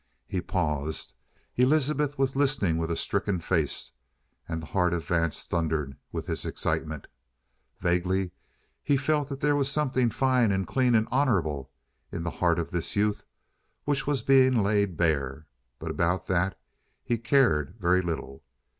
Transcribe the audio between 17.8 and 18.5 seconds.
little.